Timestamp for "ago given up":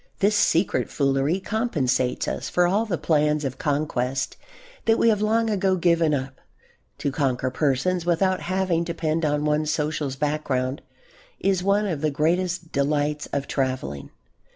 5.47-6.41